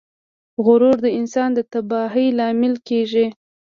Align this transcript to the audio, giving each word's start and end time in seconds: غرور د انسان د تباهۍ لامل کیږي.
غرور 0.65 0.97
د 1.05 1.07
انسان 1.19 1.49
د 1.57 1.59
تباهۍ 1.73 2.27
لامل 2.37 2.73
کیږي. 2.87 3.25